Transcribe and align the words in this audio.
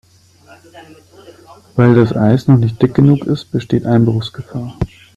Weil 1.75 1.93
das 1.93 2.11
Eis 2.13 2.47
noch 2.47 2.57
nicht 2.57 2.81
dick 2.81 2.95
genug 2.95 3.23
ist, 3.25 3.51
besteht 3.51 3.85
Einbruchsgefahr. 3.85 4.75